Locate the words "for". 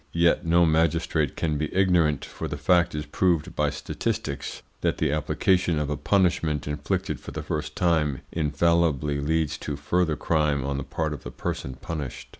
2.25-2.47, 7.19-7.29